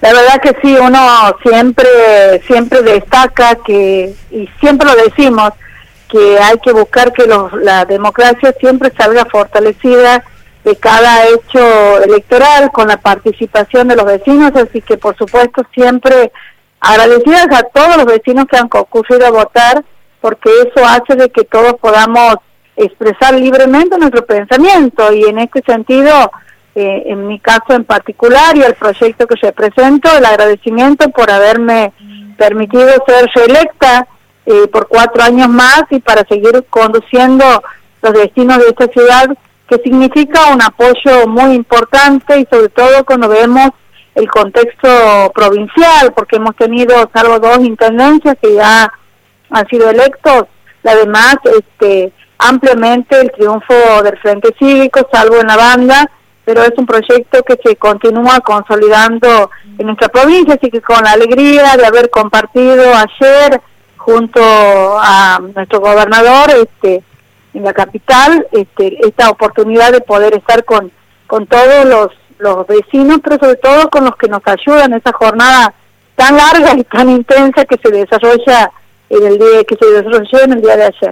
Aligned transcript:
La 0.00 0.12
verdad 0.12 0.40
que 0.40 0.56
sí, 0.62 0.76
uno 0.76 0.98
siempre, 1.42 2.40
siempre 2.46 2.82
destaca 2.82 3.56
que, 3.56 4.14
y 4.30 4.48
siempre 4.60 4.88
lo 4.88 4.96
decimos, 4.96 5.50
que 6.08 6.38
hay 6.38 6.58
que 6.58 6.72
buscar 6.72 7.12
que 7.12 7.26
los, 7.26 7.52
la 7.52 7.84
democracia 7.84 8.54
siempre 8.58 8.92
salga 8.96 9.26
fortalecida 9.26 10.24
de 10.64 10.76
cada 10.76 11.26
hecho 11.28 12.02
electoral 12.02 12.70
con 12.72 12.88
la 12.88 12.96
participación 12.96 13.88
de 13.88 13.96
los 13.96 14.04
vecinos, 14.04 14.52
así 14.56 14.80
que 14.82 14.96
por 14.96 15.16
supuesto 15.16 15.62
siempre 15.72 16.32
agradecidas 16.80 17.46
a 17.52 17.62
todos 17.62 17.96
los 17.98 18.06
vecinos 18.06 18.46
que 18.50 18.56
han 18.56 18.68
concurrido 18.68 19.26
a 19.26 19.30
votar, 19.30 19.84
porque 20.20 20.50
eso 20.50 20.84
hace 20.86 21.14
de 21.16 21.30
que 21.30 21.44
todos 21.44 21.74
podamos 21.74 22.36
expresar 22.76 23.34
libremente 23.34 23.98
nuestro 23.98 24.24
pensamiento. 24.24 25.12
Y 25.12 25.24
en 25.24 25.38
este 25.38 25.62
sentido, 25.62 26.30
eh, 26.74 27.02
en 27.06 27.26
mi 27.26 27.40
caso 27.40 27.72
en 27.72 27.84
particular 27.84 28.56
y 28.56 28.62
el 28.62 28.74
proyecto 28.74 29.26
que 29.26 29.34
represento, 29.36 30.08
el 30.16 30.24
agradecimiento 30.24 31.08
por 31.10 31.30
haberme 31.30 31.92
permitido 32.38 32.88
ser 33.06 33.28
reelecta 33.34 34.06
eh, 34.46 34.68
por 34.68 34.88
cuatro 34.88 35.22
años 35.22 35.48
más 35.48 35.82
y 35.90 36.00
para 36.00 36.24
seguir 36.28 36.64
conduciendo 36.70 37.44
los 38.02 38.12
destinos 38.12 38.58
de 38.58 38.68
esta 38.68 38.86
ciudad, 38.86 39.28
que 39.68 39.76
significa 39.78 40.52
un 40.52 40.62
apoyo 40.62 41.26
muy 41.26 41.54
importante 41.54 42.38
y 42.38 42.46
sobre 42.50 42.68
todo 42.68 43.04
cuando 43.04 43.28
vemos 43.28 43.70
el 44.14 44.28
contexto 44.28 45.32
provincial, 45.34 46.12
porque 46.14 46.36
hemos 46.36 46.56
tenido, 46.56 47.10
salvo 47.12 47.38
dos 47.38 47.58
intendencias 47.60 48.36
que 48.40 48.54
ya 48.54 48.92
han 49.50 49.68
sido 49.68 49.90
electos, 49.90 50.44
además 50.84 51.36
este, 51.44 52.12
ampliamente 52.38 53.20
el 53.20 53.30
triunfo 53.32 53.74
del 54.02 54.18
Frente 54.18 54.54
Cívico, 54.58 55.08
salvo 55.12 55.36
en 55.36 55.46
la 55.46 55.56
banda, 55.56 56.10
pero 56.44 56.62
es 56.62 56.72
un 56.76 56.86
proyecto 56.86 57.42
que 57.42 57.58
se 57.64 57.76
continúa 57.76 58.40
consolidando 58.40 59.50
en 59.78 59.86
nuestra 59.86 60.08
provincia, 60.08 60.54
así 60.54 60.70
que 60.70 60.80
con 60.80 61.02
la 61.04 61.12
alegría 61.12 61.76
de 61.76 61.86
haber 61.86 62.10
compartido 62.10 62.92
ayer 62.94 63.60
junto 63.96 64.40
a 64.42 65.40
nuestro 65.54 65.80
gobernador 65.80 66.50
este, 66.50 67.02
en 67.54 67.64
la 67.64 67.72
capital 67.72 68.46
este, 68.52 68.98
esta 69.06 69.30
oportunidad 69.30 69.92
de 69.92 70.00
poder 70.00 70.34
estar 70.34 70.64
con, 70.64 70.90
con 71.26 71.46
todos 71.46 71.84
los, 71.84 72.08
los 72.38 72.66
vecinos, 72.66 73.18
pero 73.22 73.38
sobre 73.38 73.56
todo 73.56 73.90
con 73.90 74.04
los 74.04 74.16
que 74.16 74.28
nos 74.28 74.42
ayudan 74.46 74.92
en 74.92 74.98
esa 74.98 75.12
jornada 75.12 75.74
tan 76.16 76.36
larga 76.36 76.74
y 76.76 76.84
tan 76.84 77.08
intensa 77.10 77.64
que 77.64 77.78
se 77.82 77.90
desarrolla 77.90 78.70
en 79.08 79.26
el 79.26 79.38
día 79.38 79.64
que 79.64 79.76
se 79.76 79.86
desarrolló 79.86 80.44
en 80.44 80.52
el 80.52 80.62
día 80.62 80.76
de 80.76 80.84
ayer. 80.84 81.08